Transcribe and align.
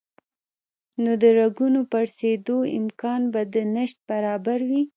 نو 1.01 1.11
د 1.21 1.23
رګونو 1.39 1.79
پړسېدو 1.91 2.57
امکان 2.79 3.21
به 3.33 3.41
د 3.53 3.55
نشت 3.75 3.97
برابر 4.09 4.59
وي 4.69 4.81